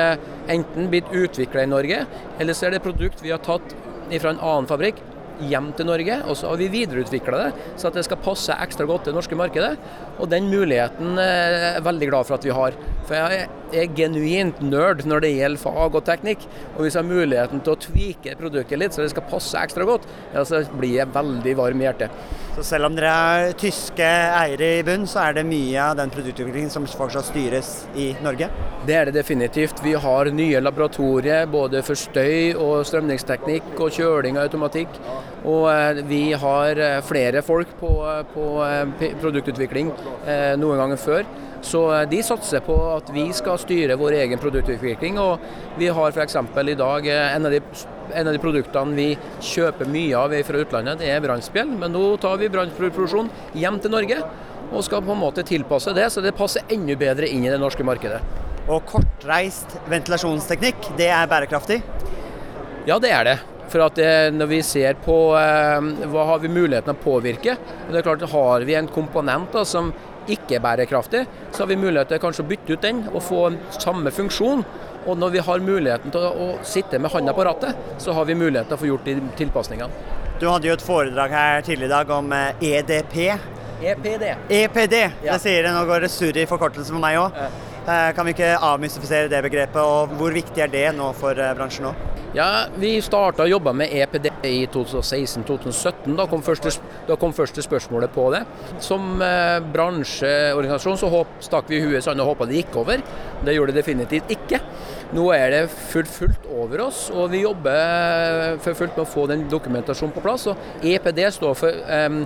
enten 0.47 0.87
blitt 0.89 1.11
utvikla 1.11 1.63
i 1.63 1.69
Norge, 1.69 2.05
eller 2.39 2.53
så 2.53 2.67
er 2.67 2.77
det 2.77 2.83
produkt 2.85 3.21
vi 3.21 3.31
har 3.35 3.43
tatt 3.43 3.75
fra 4.09 4.31
en 4.31 4.39
annen 4.39 4.69
fabrikk 4.69 5.03
hjem 5.47 5.71
til 5.77 5.87
Norge, 5.89 6.19
og 6.25 6.37
så 6.37 6.51
har 6.51 6.59
vi 6.59 6.69
videreutvikla 6.73 7.41
det 7.43 7.67
så 7.79 7.89
at 7.89 7.97
det 7.99 8.05
skal 8.07 8.21
passe 8.23 8.55
ekstra 8.65 8.87
godt 8.89 9.07
til 9.07 9.13
det 9.13 9.19
norske 9.19 9.37
markedet. 9.39 9.73
Og 10.19 10.29
den 10.31 10.49
muligheten 10.51 11.19
er 11.21 11.57
jeg 11.57 11.85
veldig 11.87 12.09
glad 12.11 12.27
for 12.27 12.39
at 12.39 12.47
vi 12.47 12.55
har. 12.55 12.77
For 13.09 13.17
jeg 13.17 13.47
er 13.73 13.93
genuint 13.97 14.59
nerd 14.61 15.01
når 15.09 15.23
det 15.25 15.31
gjelder 15.33 15.61
fag 15.63 15.95
og 15.97 16.03
teknikk. 16.05 16.43
Og 16.75 16.83
hvis 16.83 16.93
jeg 16.93 17.01
har 17.01 17.09
muligheten 17.09 17.63
til 17.65 17.73
å 17.73 17.79
tvike 17.81 18.35
produktet 18.37 18.77
litt 18.77 18.93
så 18.93 19.01
det 19.01 19.13
skal 19.15 19.25
passe 19.31 19.63
ekstra 19.65 19.87
godt, 19.89 20.05
ja, 20.35 20.43
så 20.45 20.61
blir 20.75 20.99
jeg 20.99 21.13
veldig 21.15 21.55
varm 21.57 21.81
i 21.81 21.87
hjertet. 21.87 22.13
Så 22.53 22.65
selv 22.67 22.89
om 22.89 22.97
dere 22.97 23.09
er 23.13 23.57
tyske 23.57 24.05
eiere 24.05 24.69
i 24.77 24.85
bunn, 24.85 25.07
så 25.09 25.23
er 25.23 25.39
det 25.39 25.47
mye 25.49 25.81
av 25.81 25.97
den 25.97 26.13
produktutviklingen 26.13 26.69
som 26.73 26.85
fortsatt 26.85 27.29
styres 27.31 27.73
i 27.97 28.11
Norge? 28.25 28.51
Det 28.85 28.95
er 28.95 29.09
det 29.09 29.17
definitivt. 29.17 29.81
Vi 29.85 29.95
har 29.97 30.29
nye 30.33 30.61
laboratorier 30.61 31.49
både 31.49 31.81
for 31.87 31.97
støy 31.97 32.53
og 32.53 32.85
strømningsteknikk 32.89 33.73
og 33.79 33.93
kjøling 33.95 34.37
og 34.37 34.45
automatikk. 34.45 35.01
Og 35.49 35.69
eh, 35.71 36.01
vi 36.09 36.23
har 36.37 36.83
eh, 36.83 37.01
flere 37.05 37.41
folk 37.45 37.71
på, 37.79 37.93
eh, 38.05 38.23
på 38.33 38.47
produktutvikling 39.21 39.93
noen 40.59 40.81
ganger 40.83 40.99
før. 40.99 41.29
Så 41.65 41.83
de 42.11 42.21
satser 42.23 42.63
på 42.65 42.75
at 42.95 43.09
vi 43.13 43.27
skal 43.35 43.59
styre 43.61 43.97
vår 43.99 44.17
egen 44.23 44.41
produktutvikling. 44.41 45.19
Og 45.21 45.39
vi 45.79 45.89
har 45.93 46.13
f.eks. 46.13 46.37
i 46.39 46.77
dag 46.79 47.09
en 47.13 47.49
av, 47.49 47.51
de, 47.55 47.61
en 48.13 48.27
av, 48.27 48.33
de, 48.33 48.41
produktene 48.43 48.95
vi 48.97 49.09
kjøper 49.51 49.89
mye 49.89 50.17
av 50.17 50.35
fra 50.47 50.63
utlandet, 50.63 51.01
det 51.01 51.11
er 51.13 51.23
brannspjeld. 51.23 51.75
Men 51.81 51.95
nå 51.95 52.05
tar 52.21 52.39
vi 52.41 52.51
brannproduksjon 52.53 53.31
hjem 53.59 53.81
til 53.83 53.95
Norge 53.95 54.21
og 54.69 54.83
skal 54.85 55.01
på 55.01 55.15
en 55.15 55.23
måte 55.23 55.45
tilpasse 55.47 55.95
det, 55.97 56.11
så 56.13 56.21
det 56.21 56.35
passer 56.37 56.67
enda 56.69 56.93
bedre 56.99 57.29
inn 57.29 57.45
i 57.45 57.49
det 57.49 57.57
norske 57.61 57.85
markedet. 57.85 58.19
Og 58.69 58.83
kortreist 58.85 59.79
ventilasjonsteknikk, 59.89 60.91
det 60.99 61.07
er 61.09 61.29
bærekraftig? 61.29 61.79
Ja, 62.85 62.99
det 63.01 63.13
er 63.13 63.25
det. 63.25 63.39
For 63.69 63.85
at 63.85 63.97
det, 63.97 64.33
Når 64.33 64.47
vi 64.49 64.59
ser 64.65 64.97
på 65.03 65.15
eh, 65.37 66.05
hva 66.09 66.25
har 66.31 66.39
vi 66.41 66.49
muligheten 66.49 66.93
å 66.93 67.01
påvirke, 67.01 67.55
det 67.89 67.99
er 67.99 68.05
klart 68.05 68.25
har 68.31 68.65
vi 68.65 68.77
en 68.77 68.89
komponent 68.89 69.53
da, 69.53 69.65
som 69.65 69.91
ikke 70.35 70.57
er 70.57 70.63
bærekraftig, 70.63 71.25
så 71.51 71.63
har 71.63 71.71
vi 71.71 71.79
mulighet 71.79 72.11
til 72.13 72.21
kanskje 72.23 72.45
å 72.45 72.49
bytte 72.49 72.75
ut 72.75 72.85
den 72.85 73.03
og 73.11 73.21
få 73.25 73.43
samme 73.77 74.13
funksjon. 74.13 74.63
Og 75.07 75.17
når 75.17 75.35
vi 75.35 75.43
har 75.47 75.63
muligheten 75.63 76.13
til 76.13 76.25
å, 76.27 76.49
sitte 76.67 76.99
med 76.99 77.11
hånda 77.13 77.33
på 77.33 77.45
rattet, 77.47 77.77
så 78.03 78.13
har 78.17 78.27
vi 78.27 78.37
mulighet 78.37 78.67
til 78.69 78.77
å 78.77 78.81
få 78.81 78.89
gjort 78.89 79.07
de 79.07 79.15
tilpasningene. 79.39 80.17
Du 80.39 80.47
hadde 80.47 80.69
jo 80.69 80.75
et 80.75 80.83
foredrag 80.83 81.33
her 81.35 81.63
tidligere 81.67 81.89
i 81.89 81.95
dag 81.95 82.11
om 82.15 82.35
EDP. 82.35 83.15
Eh, 83.29 83.47
e 83.79 83.91
EPD. 83.91 84.23
EPD, 84.49 84.95
ja. 85.23 85.33
det 85.33 85.39
sier 85.43 85.63
det. 85.63 85.71
Nå 85.75 85.85
går 85.87 86.03
det 86.03 86.11
surr 86.11 86.37
i 86.39 86.47
forkortelse 86.47 86.91
for 86.91 87.03
meg 87.03 87.19
òg. 87.19 87.35
Eh, 87.89 88.09
kan 88.15 88.27
vi 88.27 88.35
ikke 88.35 88.53
avmystifisere 88.69 89.31
det 89.31 89.41
begrepet, 89.47 89.81
og 89.81 90.15
hvor 90.19 90.35
viktig 90.35 90.63
er 90.63 90.71
det 90.71 90.85
nå 90.97 91.09
for 91.17 91.39
eh, 91.39 91.55
bransjen 91.57 91.87
nå? 91.87 91.93
Ja, 92.35 92.67
Vi 92.77 92.99
starta 93.01 93.47
å 93.47 93.49
jobbe 93.49 93.73
med 93.73 93.89
EPD 93.89 94.28
i 94.47 94.67
2016-2017. 94.71 96.15
Da, 96.17 96.25
da 97.09 97.17
kom 97.19 97.33
første 97.35 97.63
spørsmålet 97.65 98.13
på 98.15 98.29
det. 98.33 98.43
Som 98.83 99.21
eh, 99.25 99.57
bransjeorganisasjon 99.73 100.99
så 101.01 101.11
håp, 101.11 101.39
stakk 101.43 101.69
vi 101.71 101.81
huet 101.83 102.05
sand 102.05 102.21
og 102.23 102.33
håpa 102.33 102.47
det 102.49 102.61
gikk 102.61 102.79
over. 102.83 103.03
Det 103.45 103.55
gjorde 103.55 103.75
det 103.75 103.81
definitivt 103.81 104.33
ikke. 104.35 104.61
Nå 105.15 105.23
er 105.33 105.47
det 105.49 105.61
fullt, 105.73 106.11
fullt 106.13 106.43
over 106.53 106.83
oss, 106.85 107.07
og 107.09 107.31
vi 107.33 107.41
jobber 107.41 107.73
eh, 107.73 108.57
for 108.61 108.77
fullt 108.77 108.97
med 108.97 109.05
å 109.07 109.09
få 109.09 109.25
den 109.31 109.47
dokumentasjonen 109.49 110.13
på 110.13 110.21
plass. 110.25 110.45
Og 110.51 110.55
EPD 110.85 111.23
står 111.33 111.55
for 111.57 111.71
um, 111.89 112.21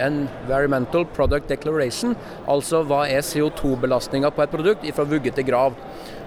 Environmental 0.00 1.06
Product 1.14 1.46
Declaration, 1.50 2.16
altså 2.50 2.82
hva 2.88 3.04
er 3.06 3.22
CO2-belastninga 3.26 4.32
på 4.34 4.42
et 4.42 4.54
produkt 4.54 4.88
fra 4.96 5.06
vugge 5.06 5.30
til 5.36 5.46
grav. 5.46 5.78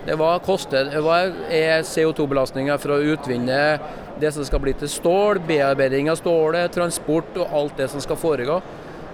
Det 0.03 0.17
var, 0.19 0.41
kostet, 0.43 0.89
hva 0.99 1.17
er 1.47 1.83
CO2-belastninga 1.87 2.75
for 2.79 2.95
å 2.95 3.03
utvinne 3.13 3.59
det 4.23 4.31
som 4.35 4.47
skal 4.47 4.63
bli 4.63 4.73
til 4.79 4.91
stål, 4.91 5.43
bearbeiding 5.47 6.09
av 6.11 6.17
stålet, 6.21 6.71
transport 6.73 7.37
og 7.43 7.59
alt 7.59 7.77
det 7.83 7.91
som 7.91 8.03
skal 8.03 8.19
foregå. 8.19 8.61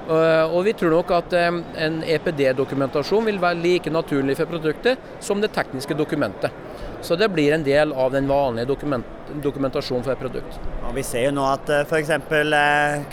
Eh, 0.09 0.55
og 0.55 0.63
vi 0.65 0.73
tror 0.73 0.95
nok 0.95 1.11
at 1.13 1.33
eh, 1.37 1.47
en 1.85 1.99
EPD-dokumentasjon 2.01 3.27
vil 3.29 3.37
være 3.41 3.61
like 3.61 3.91
naturlig 3.93 4.39
for 4.39 4.49
produktet 4.49 5.03
som 5.21 5.41
det 5.41 5.51
tekniske 5.53 5.93
dokumentet. 5.93 6.55
Så 7.05 7.15
det 7.15 7.29
blir 7.31 7.53
en 7.53 7.63
del 7.63 7.93
av 7.93 8.11
den 8.11 8.27
vanlige 8.27 8.71
dokument, 8.71 9.05
dokumentasjonen 9.43 10.03
for 10.03 10.15
et 10.15 10.23
produkt. 10.23 10.57
Og 10.87 10.95
vi 10.97 11.05
ser 11.05 11.27
jo 11.27 11.35
nå 11.37 11.45
at 11.51 11.69
eh, 11.69 11.85
f.eks. 11.85 12.15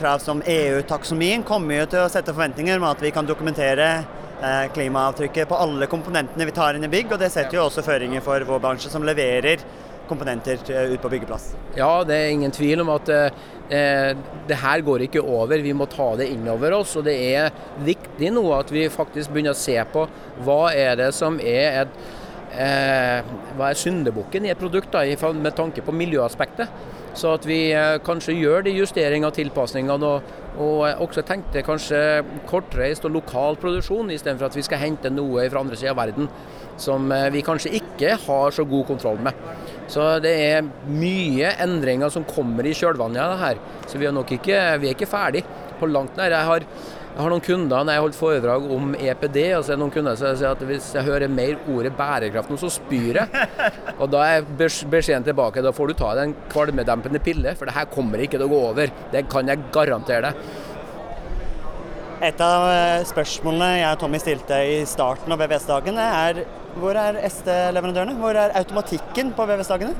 krav 0.00 0.24
som 0.24 0.40
EU-taksomien 0.40 1.44
kommer 1.44 1.82
jo 1.82 1.90
til 1.92 2.06
å 2.06 2.12
sette 2.12 2.32
forventninger 2.32 2.80
om 2.80 2.88
at 2.88 3.04
vi 3.04 3.12
kan 3.14 3.28
dokumentere 3.28 3.90
klimaavtrykket 4.36 5.48
på 5.48 5.56
alle 5.56 5.86
komponentene 5.88 6.44
vi 6.44 6.52
tar 6.52 6.76
inn 6.76 6.84
i 6.84 6.90
bygg. 6.92 7.14
Og 7.14 7.20
det 7.20 7.30
setter 7.32 7.56
jo 7.56 7.62
også 7.70 7.84
føringer 7.84 8.20
for 8.24 8.44
vår 8.44 8.60
bransje, 8.60 8.90
som 8.92 9.04
leverer 9.04 9.62
komponenter 10.08 10.60
eh, 10.72 10.92
ut 10.94 11.02
på 11.02 11.10
byggeplass. 11.12 11.52
Ja, 11.76 12.04
det 12.06 12.16
er 12.16 12.34
ingen 12.34 12.54
tvil 12.54 12.82
om 12.84 12.92
at 12.94 13.10
eh, 13.12 14.12
det 14.48 14.60
her 14.62 14.84
går 14.86 15.06
ikke 15.06 15.24
over. 15.24 15.62
Vi 15.62 15.74
må 15.76 15.88
ta 15.90 16.12
det 16.20 16.30
innover 16.34 16.78
oss. 16.78 16.96
Og 16.98 17.06
det 17.08 17.16
er 17.32 17.50
viktig 17.86 18.32
nå 18.34 18.44
at 18.56 18.70
vi 18.74 18.86
faktisk 18.92 19.34
begynner 19.34 19.56
å 19.56 19.58
se 19.58 19.78
på 19.92 20.06
hva 20.46 20.60
er 20.74 20.96
det 21.00 21.10
som 21.16 21.40
er 21.42 21.82
et 21.82 21.98
eh, 22.56 23.34
hva 23.56 23.70
er 23.70 23.80
syndebukken 23.80 24.46
i 24.46 24.52
et 24.52 24.60
produkt 24.60 24.92
da, 24.94 25.04
med 25.34 25.56
tanke 25.56 25.84
på 25.84 25.94
miljøaspektet. 25.94 26.94
Så 27.16 27.32
at 27.32 27.46
vi 27.48 27.70
eh, 27.72 27.96
kanskje 28.04 28.36
gjør 28.36 28.66
de 28.66 28.74
justeringene 28.76 29.30
og 29.30 29.36
tilpasningene. 29.38 30.10
Og, 30.10 30.34
og 30.60 31.04
også 31.04 31.24
tenkte 31.26 31.64
kanskje 31.64 32.00
kortreist 32.48 33.04
og 33.08 33.16
lokal 33.16 33.58
produksjon, 33.60 34.12
istedenfor 34.12 34.50
at 34.50 34.56
vi 34.56 34.64
skal 34.64 34.80
hente 34.82 35.12
noe 35.12 35.48
fra 35.52 35.64
andre 35.64 35.76
siden 35.80 35.94
av 35.94 36.00
verden 36.04 36.30
som 36.80 37.08
eh, 37.12 37.28
vi 37.32 37.44
kanskje 37.44 37.72
ikke 37.78 38.16
har 38.26 38.54
så 38.54 38.64
god 38.68 38.86
kontroll 38.90 39.20
med. 39.24 39.36
Så 39.88 40.04
det 40.22 40.34
er 40.44 40.68
mye 40.90 41.54
endringer 41.62 42.12
som 42.12 42.26
kommer 42.28 42.66
i 42.66 42.74
kjølvannet 42.76 43.22
av 43.22 43.34
det 43.34 43.42
her. 43.44 43.62
Så 43.88 44.00
vi 44.00 44.08
er 44.08 44.14
nok 44.16 44.32
ikke, 44.36 44.60
vi 44.82 44.90
er 44.90 44.96
ikke 44.96 45.10
ferdig 45.10 45.44
på 45.80 45.88
langt 45.90 46.16
nær. 46.18 46.34
Jeg 46.34 46.50
har, 46.50 46.66
jeg 47.16 47.24
har 47.24 47.32
noen 47.32 47.40
kunder 47.40 47.84
når 47.86 47.94
jeg 47.96 48.02
holdt 48.04 48.16
foredrag 48.18 48.64
om 48.76 48.90
EPD, 48.92 49.36
og 49.56 49.62
så 49.64 49.72
er 49.72 49.78
det 49.78 49.80
noen 49.80 49.92
kunder 49.94 50.18
som 50.20 50.34
sier 50.36 50.50
at 50.52 50.64
hvis 50.68 50.90
jeg 50.98 51.06
hører 51.06 51.32
mer 51.32 51.54
ordet 51.72 51.94
bærekraft 51.96 52.50
nå, 52.52 52.58
så 52.60 52.68
spyr 52.74 53.22
jeg. 53.22 53.46
Og 54.02 54.10
da 54.12 54.20
er 54.34 54.44
beskjeden 54.60 55.24
tilbake 55.24 55.64
da 55.64 55.72
får 55.72 55.88
du 55.88 55.94
ta 55.96 56.10
deg 56.18 56.28
en 56.28 56.34
kvalmedempende 56.52 57.22
pille, 57.24 57.54
for 57.56 57.70
det 57.70 57.76
her 57.78 57.88
kommer 57.88 58.20
ikke 58.20 58.36
til 58.36 58.44
å 58.44 58.50
gå 58.52 58.58
over. 58.68 58.92
Det 59.14 59.24
kan 59.32 59.48
jeg 59.48 59.64
garantere 59.72 60.28
deg. 60.28 60.52
Et 62.28 62.44
av 62.50 62.66
eh, 62.74 63.08
spørsmålene 63.08 63.72
jeg 63.78 63.88
og 63.94 64.04
Tommy 64.04 64.20
stilte 64.20 64.60
i 64.68 64.76
starten 64.88 65.32
av 65.32 65.40
VVS-dagene, 65.40 66.06
er 66.28 66.44
hvor 66.76 67.00
er 67.00 67.22
ST-leverandørene? 67.32 68.20
Hvor 68.20 68.36
er 68.36 68.52
automatikken 68.60 69.32
på 69.32 69.48
VVS-dagene? 69.48 69.96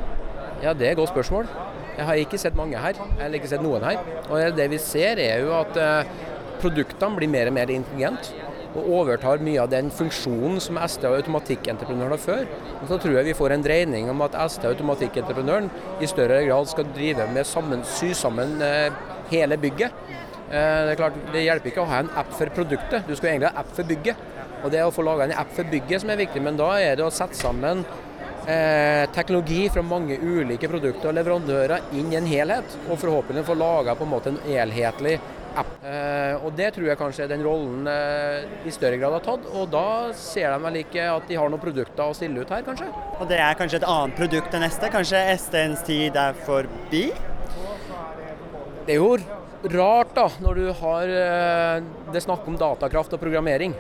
Ja, 0.61 0.77
Det 0.77 0.85
er 0.85 0.93
et 0.93 1.01
godt 1.01 1.17
spørsmål. 1.17 1.49
Jeg 1.97 2.05
har 2.05 2.21
ikke 2.21 2.45
sett 2.45 2.57
mange 2.61 2.77
her. 2.77 2.93
Jeg 2.93 3.25
har 3.25 3.41
ikke 3.41 3.55
sett 3.57 3.65
noen 3.65 3.89
her. 3.89 4.05
Og 4.29 4.57
Det 4.61 4.69
vi 4.69 4.85
ser 4.85 5.17
er 5.17 5.47
jo 5.49 5.57
at 5.57 5.77
eh, 5.81 6.17
produktene 6.61 7.19
blir 7.19 7.33
mer 7.33 7.51
og 7.51 7.57
mer 7.57 7.73
intelligente 7.73 8.47
og 8.77 8.91
overtar 9.01 9.43
mye 9.45 9.63
av 9.63 9.71
den 9.73 9.89
funksjonen 9.95 10.61
som 10.61 10.79
ST 10.83 11.07
og 11.09 11.17
automatikkentreprenøren 11.21 12.13
har 12.13 12.23
før. 12.23 12.45
Og 12.83 12.91
så 12.91 13.01
tror 13.01 13.19
jeg 13.19 13.31
vi 13.31 13.37
får 13.39 13.55
en 13.55 13.65
dreining 13.65 14.11
om 14.13 14.25
at 14.27 14.37
ST 14.53 14.67
og 14.67 14.75
automatikkentreprenøren 14.75 15.71
i 16.05 16.11
større 16.11 16.43
grad 16.45 16.71
skal 16.71 16.89
drive 16.97 17.29
med 17.33 17.49
sammen, 17.49 17.85
sy 17.97 18.13
sammen 18.17 18.57
eh, 18.65 18.89
hele 19.33 19.59
bygget. 19.61 19.95
Eh, 20.47 20.81
det 20.87 20.95
er 20.95 21.01
klart, 21.01 21.21
det 21.33 21.47
hjelper 21.47 21.73
ikke 21.73 21.85
å 21.85 21.91
ha 21.91 22.03
en 22.05 22.13
app 22.23 22.35
for 22.37 22.53
produktet, 22.55 23.07
du 23.09 23.17
skal 23.17 23.33
egentlig 23.33 23.53
ha 23.53 23.63
app 23.65 23.73
for 23.77 23.89
bygget. 23.89 24.27
Og 24.65 24.73
Det 24.73 24.83
å 24.83 24.91
få 24.91 25.05
laga 25.07 25.27
en 25.27 25.39
app 25.39 25.53
for 25.55 25.69
bygget 25.71 26.03
som 26.03 26.11
er 26.11 26.21
viktig, 26.25 26.43
men 26.43 26.59
da 26.59 26.73
er 26.81 26.97
det 26.99 27.05
å 27.05 27.13
sette 27.15 27.39
sammen 27.39 27.85
eh, 28.49 29.05
teknologi 29.15 29.67
fra 29.71 29.85
mange 29.85 30.17
ulike 30.19 30.71
produkter 30.71 31.11
og 31.11 31.19
leverandører 31.19 31.93
inn 31.99 32.13
i 32.13 32.19
en 32.19 32.27
helhet. 32.27 32.79
Og 32.89 32.99
forhåpentlig 33.03 33.45
få 33.47 33.55
laga 33.59 33.95
en 33.97 34.41
helhetlig 34.47 35.19
app. 35.63 35.73
Eh, 35.85 36.45
og 36.45 36.53
Det 36.57 36.71
tror 36.77 36.89
jeg 36.91 37.01
kanskje 37.01 37.25
er 37.25 37.33
den 37.33 37.45
rollen 37.47 37.89
eh, 37.91 38.47
i 38.67 38.75
større 38.75 38.99
grad 39.01 39.17
har 39.19 39.25
tatt. 39.25 39.49
Og 39.53 39.71
da 39.73 40.13
ser 40.17 40.53
de 40.53 40.61
vel 40.67 40.81
ikke 40.83 41.09
at 41.15 41.27
de 41.29 41.39
har 41.39 41.51
noen 41.53 41.63
produkter 41.63 42.05
å 42.05 42.17
stille 42.17 42.43
ut 42.43 42.53
her, 42.53 42.65
kanskje. 42.67 42.91
Og 43.19 43.27
det 43.31 43.41
er 43.43 43.59
kanskje 43.59 43.81
et 43.83 43.89
annet 43.91 44.19
produkt 44.19 44.55
enn 44.57 44.69
SD? 44.69 44.89
Kanskje 44.95 45.25
ST-ens 45.37 45.85
tid 45.87 46.21
er 46.21 46.39
forbi? 46.47 47.09
Det 48.87 48.95
er 48.95 49.01
jo 49.01 49.17
rart 49.73 50.15
da, 50.15 50.29
når 50.43 50.61
du 50.61 50.67
har 50.81 51.13
eh, 51.19 51.85
det 52.15 52.23
snakk 52.23 52.47
om 52.47 52.59
datakraft 52.61 53.17
og 53.17 53.23
programmering. 53.23 53.75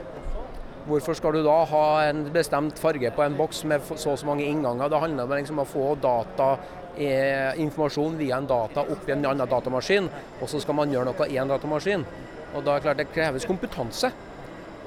Hvorfor 0.87 1.16
skal 1.18 1.35
du 1.35 1.42
da 1.42 1.56
ha 1.66 1.87
en 2.06 2.26
bestemt 2.35 2.78
farge 2.78 3.11
på 3.14 3.23
en 3.25 3.37
boks 3.38 3.64
med 3.66 3.83
så 3.88 4.12
og 4.12 4.21
så 4.21 4.26
mange 4.28 4.47
innganger? 4.47 4.90
Det 4.90 5.00
handler 5.02 5.26
om 5.26 5.35
liksom 5.35 5.62
å 5.62 5.66
få 5.66 5.95
data, 5.99 6.52
informasjon 6.96 8.16
via 8.18 8.38
en 8.40 8.48
data 8.48 8.82
opp 8.82 9.08
i 9.08 9.12
en 9.12 9.26
annen 9.28 9.48
datamaskin, 9.48 10.08
og 10.40 10.48
så 10.48 10.60
skal 10.62 10.78
man 10.78 10.92
gjøre 10.92 11.10
noe 11.10 11.28
i 11.28 11.36
en 11.40 11.50
datamaskin. 11.50 12.06
Og 12.54 12.64
da 12.64 12.72
er 12.72 12.80
det 12.80 12.86
klart 12.86 13.02
Det 13.02 13.12
kreves 13.12 13.46
kompetanse. 13.48 14.12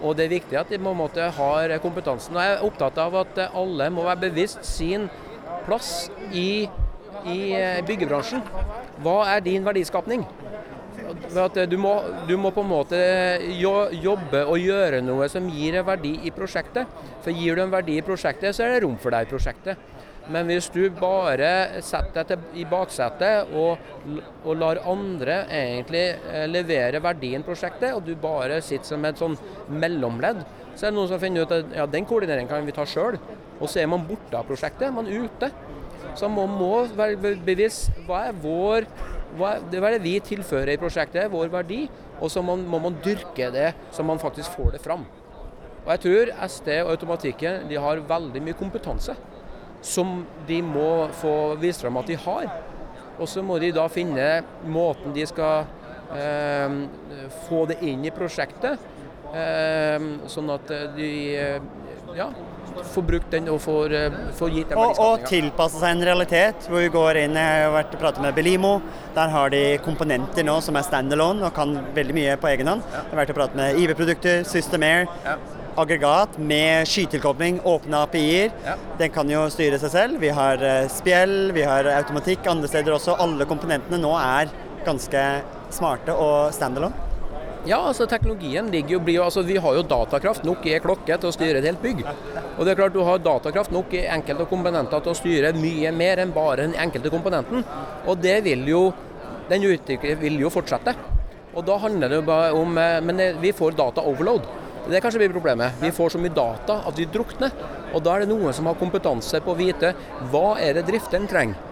Og 0.02 0.16
det 0.16 0.26
er 0.26 0.36
viktig 0.38 0.58
at 0.58 0.70
de 0.72 0.80
på 0.80 0.92
en 0.94 0.98
måte 0.98 1.26
har 1.36 1.74
kompetansen. 1.84 2.36
Og 2.36 2.44
jeg 2.44 2.56
er 2.56 2.66
opptatt 2.66 2.98
av 2.98 3.18
at 3.20 3.42
alle 3.52 3.90
må 3.92 4.06
være 4.08 4.30
bevisst 4.30 4.64
sin 4.66 5.10
plass 5.66 6.10
i, 6.32 6.70
i 7.28 7.40
eh, 7.52 7.82
byggebransjen. 7.86 8.42
Hva 9.04 9.18
er 9.36 9.44
din 9.44 9.66
verdiskapning? 9.66 10.24
Du 11.10 11.78
må, 11.80 11.94
du, 12.28 12.36
må, 12.38 12.52
på 12.54 12.62
en 12.64 12.70
måte 12.70 12.98
jobbe 13.60 14.42
og 14.44 14.60
gjøre 14.62 15.02
noe 15.04 15.28
som 15.32 15.48
gir 15.52 15.80
en 15.80 15.88
verdi 15.88 16.14
i 16.28 16.32
prosjektet. 16.34 16.90
For 17.24 17.36
gir 17.36 17.58
du 17.58 17.64
en 17.64 17.74
verdi 17.74 17.98
i 18.00 18.06
prosjektet, 18.06 18.56
så 18.56 18.66
er 18.66 18.76
det 18.76 18.84
rom 18.86 18.98
for 19.02 19.16
deg 19.16 19.28
i 19.28 19.32
prosjektet. 19.32 19.90
Men 20.30 20.46
hvis 20.46 20.68
du 20.70 20.84
bare 20.94 21.82
setter 21.86 22.28
deg 22.30 22.58
i 22.62 22.66
baksetet 22.70 23.50
og, 23.58 23.82
og, 24.44 24.52
lar 24.60 24.82
andre 24.90 25.42
egentlig 25.48 26.04
eh, 26.30 26.46
levere 26.50 27.02
verdien 27.02 27.46
prosjektet, 27.46 27.96
og 27.98 28.06
du 28.06 28.14
bare 28.20 28.60
sitter 28.62 28.92
som 28.92 29.08
et 29.10 29.18
sånn 29.18 29.38
mellomledd, 29.74 30.44
så 30.76 30.86
er 30.86 30.92
det 30.92 30.98
noen 31.00 31.10
som 31.10 31.22
finner 31.22 31.48
ut 31.48 31.56
at 31.56 31.74
ja, 31.76 31.88
den 31.90 32.06
koordineringen 32.08 32.52
kan 32.52 32.68
vi 32.68 32.76
ta 32.76 32.86
sjøl. 32.88 33.18
Og 33.60 33.66
så 33.68 33.82
er 33.82 33.90
man 33.92 34.06
borte 34.08 34.38
av 34.38 34.46
prosjektet, 34.48 34.94
man 34.94 35.10
er 35.10 35.26
ute. 35.26 35.50
Så 36.18 36.30
man 36.32 36.54
må 36.54 36.86
være 36.96 37.36
bevisst 37.46 37.90
hva 38.08 38.28
er 38.30 38.38
vår 38.38 38.88
hva 39.38 39.58
er 39.60 39.94
det 39.94 40.02
vi 40.02 40.16
tilfører 40.26 40.74
i 40.74 40.80
prosjektet, 40.82 41.30
vår 41.30 41.52
verdi, 41.54 41.84
og 42.18 42.32
så 42.34 42.42
må 42.42 42.56
man 42.58 42.98
dyrke 43.06 43.52
det 43.54 43.68
så 43.94 44.06
man 44.06 44.22
faktisk 44.22 44.56
får 44.58 44.74
det 44.74 44.82
fram. 44.82 45.04
Og 45.86 45.92
Jeg 45.94 46.02
tror 46.06 46.32
SD 46.48 46.70
og 46.84 46.90
automatikken 46.96 47.68
de 47.70 47.78
har 47.82 48.02
veldig 48.10 48.42
mye 48.46 48.58
kompetanse 48.58 49.16
som 49.82 50.24
de 50.48 50.62
må 50.66 51.08
få 51.22 51.56
vist 51.62 51.84
fram 51.84 52.00
at 52.02 52.10
de 52.10 52.18
har. 52.20 52.50
Og 53.20 53.28
så 53.28 53.44
må 53.44 53.60
de 53.60 53.72
da 53.76 53.88
finne 53.92 54.28
måten 54.68 55.14
de 55.16 55.26
skal 55.28 55.68
eh, 56.16 56.78
få 57.48 57.66
det 57.70 57.82
inn 57.88 58.06
i 58.08 58.14
prosjektet, 58.16 58.80
eh, 59.36 60.08
sånn 60.32 60.56
at 60.56 60.72
de 60.96 61.12
ja, 62.16 62.30
får 62.94 63.06
brukt 63.06 63.30
den 63.32 63.50
og 63.52 63.60
får, 63.62 63.94
får 64.40 64.54
gitt 64.56 64.72
den 64.72 64.80
og, 64.82 64.98
og 65.04 65.28
tilpasse 65.30 65.78
seg 65.82 65.94
en 65.94 66.08
realitet 66.10 66.66
hvor 66.70 66.82
vi 66.82 66.90
går 66.94 67.20
inn 67.22 67.38
Jeg 67.38 67.66
har 67.66 67.76
vært 67.76 67.94
og 67.94 68.02
pratet 68.02 68.24
med 68.24 68.34
Belimo. 68.38 68.80
Der 69.14 69.30
har 69.34 69.54
de 69.54 69.64
komponenter 69.86 70.48
nå 70.48 70.58
som 70.66 70.80
er 70.80 70.88
standalone 70.88 71.46
og 71.46 71.56
kan 71.56 71.76
veldig 71.96 72.18
mye 72.18 72.36
på 72.42 72.50
egen 72.54 72.72
hånd. 72.72 72.86
Jeg 72.88 73.12
har 73.12 73.22
vært 73.24 73.34
og 73.36 73.42
pratet 73.44 73.60
med 73.60 73.82
IV-produkter, 73.84 74.44
Systemair. 74.48 75.10
Ja. 75.28 75.38
Aggregat 75.80 76.38
med 76.38 76.88
skytilkobling, 76.90 77.62
åpne 77.68 78.04
API-er. 78.06 78.52
Ja. 78.66 78.76
Den 79.00 79.14
kan 79.16 79.30
jo 79.32 79.46
styre 79.54 79.80
seg 79.80 79.94
selv. 79.94 80.20
Vi 80.24 80.32
har 80.36 80.60
spjeld, 80.92 81.10
spjell, 81.10 81.52
vi 81.56 81.64
har 81.66 81.88
automatikk 81.98 82.48
andre 82.48 82.68
steder 82.70 82.96
også. 82.96 83.16
Alle 83.20 83.48
komponentene 83.50 83.98
nå 84.02 84.12
er 84.20 84.52
ganske 84.86 85.24
smarte 85.74 86.14
og 86.14 86.54
standalone. 86.56 87.08
Ja, 87.68 87.82
altså 87.90 88.06
teknologien 88.08 88.70
ligger 88.72 88.96
jo, 88.96 89.00
blir 89.04 89.24
altså 89.24 89.42
Vi 89.44 89.58
har 89.60 89.76
jo 89.76 89.82
datakraft 89.84 90.46
nok 90.48 90.64
i 90.66 90.78
klokke 90.80 91.18
til 91.20 91.28
å 91.28 91.34
styre 91.36 91.60
et 91.60 91.68
helt 91.68 91.82
bygg. 91.84 92.06
Og 92.56 92.64
det 92.64 92.72
er 92.72 92.80
klart 92.80 92.96
Du 92.96 93.02
har 93.04 93.20
datakraft 93.20 93.74
nok 93.76 93.94
i 93.94 94.06
enkelte 94.08 94.48
komponenter 94.48 95.04
til 95.04 95.12
å 95.12 95.18
styre 95.18 95.52
mye 95.58 95.92
mer 95.92 96.24
enn 96.24 96.32
bare 96.36 96.64
den 96.64 96.78
enkelte 96.80 97.12
komponenten. 97.12 97.66
Og 98.08 98.22
det 98.24 98.40
vil 98.48 98.64
jo 98.70 98.84
den 99.50 99.66
utviklingen 99.66 100.22
vil 100.22 100.40
jo 100.40 100.54
fortsette. 100.54 100.96
Og 101.58 101.66
da 101.68 101.76
handler 101.82 102.12
det 102.12 102.22
jo 102.22 102.28
bare 102.30 102.54
om 102.56 102.78
eh, 102.78 103.02
Men 103.02 103.22
vi 103.42 103.52
får 103.52 103.76
data 103.76 104.06
overload. 104.08 104.48
Det 104.90 104.98
er 104.98 105.04
kanskje 105.06 105.22
blir 105.22 105.34
problemet. 105.34 105.78
Vi 105.84 105.92
får 105.94 106.16
så 106.16 106.22
mye 106.22 106.34
data 106.34 106.80
at 106.90 106.98
vi 106.98 107.06
drukner. 107.06 107.54
Og 107.94 108.02
da 108.06 108.16
er 108.16 108.24
det 108.24 108.32
noen 108.32 108.56
som 108.58 108.66
har 108.70 108.78
kompetanse 108.80 109.42
på 109.46 109.54
å 109.54 109.58
vite 109.58 109.94
hva 110.32 110.58
er 110.62 110.80
det 110.80 110.88
drifteren 110.90 111.30
trenger. 111.30 111.68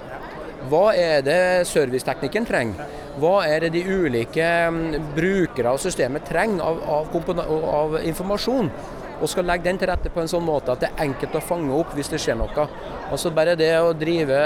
Hva 0.67 0.91
er 0.97 1.21
det 1.25 1.41
serviceteknikeren 1.69 2.45
trenger? 2.47 2.93
Hva 3.17 3.39
er 3.47 3.65
det 3.65 3.73
de 3.73 3.81
ulike 3.87 4.45
mm, 4.69 5.13
brukere 5.15 5.71
av 5.73 5.81
systemet 5.81 6.25
trenger 6.27 6.61
av, 6.65 6.81
av, 6.85 7.41
av, 7.71 7.97
informasjon? 8.03 8.69
Og 9.17 9.31
skal 9.31 9.47
legge 9.49 9.65
den 9.65 9.79
til 9.81 9.89
rette 9.89 10.11
på 10.13 10.21
en 10.21 10.29
sånn 10.29 10.45
måte 10.45 10.73
at 10.73 10.83
det 10.83 10.91
er 10.91 11.07
enkelt 11.07 11.37
å 11.39 11.41
fange 11.41 11.73
opp 11.73 11.95
hvis 11.97 12.11
det 12.13 12.19
skjer 12.21 12.37
noe. 12.37 12.67
Altså 13.07 13.31
Bare 13.33 13.55
det 13.57 13.71
å 13.79 13.95
drive 13.97 14.37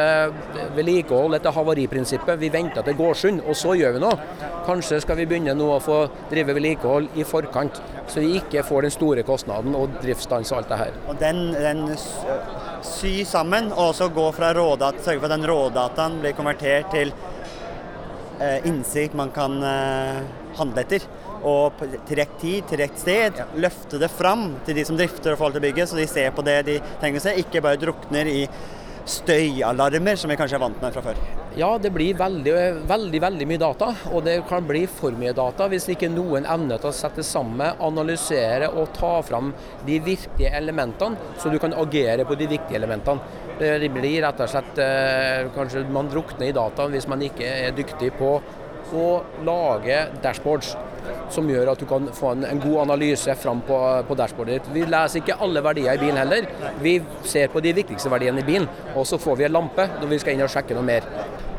vedlikehold 0.77 1.35
etter 1.35 1.55
havariprinsippet. 1.57 2.39
Vi 2.39 2.51
venter 2.53 2.85
til 2.87 2.95
Gårdsund, 2.95 3.43
og 3.43 3.57
så 3.57 3.75
gjør 3.75 3.97
vi 3.97 4.03
noe. 4.05 4.29
Kanskje 4.67 5.01
skal 5.03 5.19
vi 5.19 5.27
begynne 5.27 5.57
nå 5.57 5.67
å 5.73 5.81
få 5.83 6.05
drive 6.31 6.55
vedlikehold 6.55 7.19
i 7.19 7.27
forkant, 7.27 7.81
så 8.11 8.23
vi 8.23 8.35
ikke 8.41 8.65
får 8.67 8.87
den 8.87 8.93
store 8.93 9.23
kostnaden 9.27 9.75
og 9.79 9.97
driftsstans 10.01 10.51
og 10.51 10.61
alt 10.61 10.71
det 10.73 10.79
her. 10.81 10.97
Og 11.07 11.19
den, 11.21 11.43
den 11.55 11.85
sy 12.85 13.21
sammen, 13.27 13.71
og 13.71 13.93
så 13.95 14.09
gå 14.11 14.25
fra 14.35 14.51
rådata, 14.57 14.99
sørge 15.05 15.21
for 15.21 15.29
at 15.29 15.37
den 15.37 15.47
rådataen 15.47 16.19
blir 16.23 16.35
konvertert 16.35 16.91
til 16.91 17.15
Eh, 18.41 18.67
innsikt 18.67 19.13
man 19.13 19.29
kan 19.31 19.63
eh, 19.63 20.21
handle 20.57 20.81
etter. 20.81 21.03
Og 21.45 21.77
til 22.07 22.17
rett 22.17 22.33
tid, 22.41 22.65
til 22.69 22.81
rett 22.81 22.97
sted. 22.97 23.37
Ja. 23.37 23.45
Løfte 23.65 23.99
det 24.01 24.09
fram 24.13 24.47
til 24.65 24.77
de 24.77 24.85
som 24.85 24.97
drifter 24.97 25.33
og 25.33 25.41
forvalter 25.41 25.61
bygget, 25.61 25.89
så 25.89 25.97
de 25.99 26.07
ser 26.09 26.33
på 26.33 26.45
det 26.45 26.57
de 26.65 26.79
trenger 27.01 27.21
å 27.21 27.25
se. 27.25 27.35
Ikke 27.41 27.61
bare 27.61 27.81
drukner 27.81 28.29
i 28.29 28.43
støyalarmer 29.09 30.19
som 30.19 30.31
vi 30.31 30.37
kanskje 30.39 30.57
er 30.57 30.63
vant 30.63 30.81
med 30.83 30.93
fra 30.95 31.03
før? 31.05 31.21
Ja, 31.59 31.69
det 31.81 31.91
blir 31.91 32.15
veldig, 32.15 32.53
veldig, 32.87 33.21
veldig 33.23 33.47
mye 33.49 33.61
data. 33.61 33.89
Og 34.13 34.23
det 34.27 34.37
kan 34.49 34.65
bli 34.67 34.85
for 34.87 35.15
mye 35.19 35.33
data 35.35 35.67
hvis 35.71 35.89
ikke 35.91 36.11
noen 36.11 36.47
evner 36.49 36.79
til 36.81 36.91
å 36.91 36.95
sette 36.95 37.25
sammen, 37.27 37.79
analysere 37.83 38.69
og 38.71 38.93
ta 38.95 39.17
fram 39.25 39.51
de 39.87 39.99
viktige 40.03 40.53
elementene, 40.57 41.31
så 41.41 41.51
du 41.51 41.59
kan 41.61 41.75
agere 41.77 42.25
på 42.27 42.37
de 42.39 42.47
viktige 42.53 42.79
elementene. 42.79 43.39
Det 43.61 43.91
blir 43.93 44.23
rett 44.23 44.39
og 44.41 44.49
slett 44.49 44.79
eh, 44.81 45.49
Kanskje 45.53 45.83
man 45.93 46.07
drukner 46.09 46.47
i 46.49 46.55
data 46.55 46.87
hvis 46.89 47.05
man 47.11 47.21
ikke 47.21 47.45
er 47.67 47.75
dyktig 47.77 48.09
på 48.17 48.31
å 48.97 49.09
lage 49.45 49.99
dashboards 50.23 50.73
som 51.31 51.49
gjør 51.49 51.71
at 51.73 51.81
du 51.81 51.87
kan 51.89 52.09
få 52.15 52.33
en, 52.35 52.45
en 52.47 52.61
god 52.63 52.81
analyse 52.85 53.35
fram 53.39 53.63
på, 53.67 53.77
på, 54.07 54.17
dashbordet 54.19 54.59
ditt. 54.59 54.71
Vi 54.75 54.85
leser 54.89 55.21
ikke 55.21 55.39
alle 55.43 55.63
verdier 55.63 55.95
i 55.95 56.01
bilen 56.01 56.19
heller. 56.21 56.49
Vi 56.81 56.97
ser 57.27 57.51
på 57.53 57.63
de 57.63 57.73
viktigste 57.81 58.11
verdiene 58.11 58.43
i 58.43 58.47
bilen, 58.47 58.67
og 58.95 59.07
så 59.07 59.19
får 59.21 59.39
vi 59.39 59.47
en 59.47 59.55
lampe 59.55 59.87
når 59.99 60.11
vi 60.11 60.21
skal 60.21 60.35
inn 60.35 60.45
og 60.45 60.51
sjekke 60.51 60.77
noe 60.77 60.87
mer. 60.87 61.07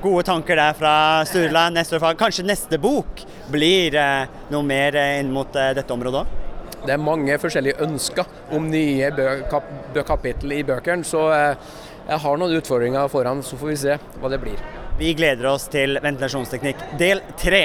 Gode 0.03 0.25
tanker 0.27 0.59
der 0.59 0.75
fra 0.75 0.95
Sturla. 1.29 1.69
Neste 1.71 2.01
Kanskje 2.19 2.45
neste 2.47 2.79
bok 2.83 3.23
blir 3.53 3.95
eh, 3.95 4.41
noe 4.51 4.67
mer 4.67 4.99
eh, 4.99 5.21
inn 5.23 5.31
mot 5.35 5.55
eh, 5.55 5.75
dette 5.79 5.95
området 5.95 6.25
òg? 6.25 6.39
Det 6.83 6.91
er 6.91 6.99
mange 6.99 7.37
forskjellige 7.39 7.79
ønsker 7.85 8.57
om 8.57 8.67
nye 8.67 9.13
bø 9.15 9.27
kap 9.51 9.69
kapittel 10.09 10.57
i 10.57 10.65
bøkene, 10.67 11.07
så 11.07 11.29
eh, 11.37 11.75
jeg 12.09 12.19
har 12.25 12.39
noen 12.39 12.59
utfordringer 12.59 13.11
foran, 13.13 13.45
så 13.47 13.59
får 13.61 13.71
vi 13.71 13.83
se 13.85 13.99
hva 14.19 14.33
det 14.33 14.43
blir. 14.43 14.82
Vi 14.99 15.15
gleder 15.17 15.47
oss 15.49 15.65
til 15.73 15.97
ventilasjonsteknikk 16.05 16.83
del 17.01 17.23
tre. 17.41 17.63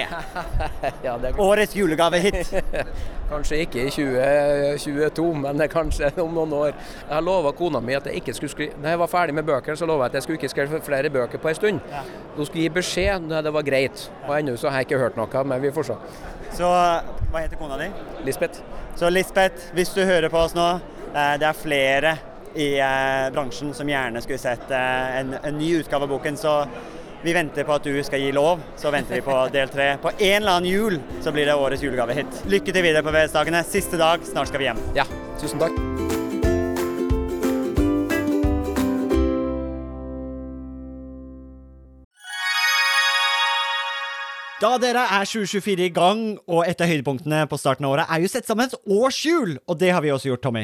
ja, 1.06 1.18
Årets 1.38 1.76
julegavehit. 1.76 2.54
kanskje 3.30 3.60
ikke 3.66 3.82
i 3.84 3.90
2022, 3.92 5.26
men 5.44 5.64
kanskje 5.72 6.12
om 6.24 6.32
noen 6.34 6.56
år. 6.56 6.78
Jeg 7.10 7.26
lova 7.28 7.52
kona 7.58 7.82
mi 7.84 7.98
at 7.98 8.08
jeg 8.08 8.22
ikke 8.22 8.36
skulle 8.38 8.54
skrive 8.54 8.80
Når 8.82 8.94
jeg 8.94 9.02
var 9.02 9.12
ferdig 9.12 9.36
med 9.36 9.48
bøker, 9.48 9.76
så 9.76 9.86
lova 9.90 10.08
jeg 10.08 10.14
at 10.14 10.18
jeg 10.20 10.28
skulle 10.28 10.40
ikke 10.40 10.54
skrive 10.54 10.82
flere 10.86 11.12
bøker 11.12 11.44
på 11.44 11.52
en 11.52 11.60
stund. 11.60 11.92
Ja. 11.92 12.06
Hun 12.38 12.46
skulle 12.48 12.64
gi 12.64 12.74
beskjed 12.80 13.28
når 13.28 13.48
det 13.50 13.54
var 13.54 13.68
greit. 13.68 14.08
Og 14.28 14.34
ennå 14.40 14.56
så 14.58 14.72
har 14.72 14.82
jeg 14.82 14.90
ikke 14.92 15.04
hørt 15.04 15.20
noe, 15.20 15.44
men 15.44 15.62
vi 15.62 15.74
får 15.76 15.92
se. 15.92 16.00
Så 16.58 16.72
hva 16.72 17.44
heter 17.44 17.60
kona 17.60 17.80
di? 17.82 17.92
Lisbeth. 18.26 18.64
Så 18.96 19.12
Lisbeth, 19.12 19.74
hvis 19.76 19.92
du 19.94 20.02
hører 20.08 20.32
på 20.32 20.40
oss 20.40 20.56
nå, 20.56 20.68
eh, 21.12 21.36
det 21.42 21.52
er 21.52 21.58
flere 21.60 22.18
i 22.58 22.72
eh, 22.82 23.28
bransjen 23.36 23.74
som 23.76 23.90
gjerne 23.90 24.22
skulle 24.24 24.42
sett 24.42 24.72
eh, 24.72 25.18
en, 25.20 25.36
en 25.44 25.60
ny 25.60 25.76
utgave 25.82 26.08
av 26.08 26.16
boken. 26.16 26.40
så 26.40 26.62
vi 27.24 27.34
venter 27.34 27.66
på 27.68 27.76
at 27.78 27.86
du 27.88 27.96
skal 28.06 28.22
gi 28.22 28.32
lov, 28.36 28.62
så 28.80 28.92
venter 28.94 29.18
vi 29.18 29.26
på 29.26 29.38
del 29.54 29.72
tre. 29.74 29.94
På 30.02 30.14
en 30.14 30.42
eller 30.42 30.60
annen 30.60 30.70
jul 30.70 31.00
så 31.24 31.34
blir 31.34 31.50
det 31.50 31.58
årets 31.58 31.84
julegavehit. 31.86 32.44
Lykke 32.50 32.74
til 32.74 32.86
videre 32.86 33.06
på 33.06 33.14
VS-dagene. 33.16 33.64
Siste 33.68 34.00
dag, 34.00 34.26
snart 34.28 34.52
skal 34.52 34.64
vi 34.64 34.70
hjem. 34.70 34.84
Ja, 34.98 35.08
tusen 35.42 35.62
takk. 35.62 35.76
Da 44.58 44.72
dere 44.82 45.04
er 45.14 45.28
2024 45.30 45.86
i 45.86 45.94
gang, 45.94 46.22
og 46.50 46.64
et 46.66 46.80
av 46.82 46.90
høydepunktene 46.90 47.44
på 47.46 47.60
starten 47.62 47.86
av 47.86 47.94
året 47.94 48.10
er 48.10 48.24
jo 48.24 48.30
sett 48.32 48.48
sammen 48.50 48.66
et 48.66 48.74
årshjul, 48.90 49.60
og 49.70 49.78
det 49.78 49.92
har 49.94 50.02
vi 50.02 50.10
også 50.10 50.32
gjort, 50.32 50.42
Tommy. 50.48 50.64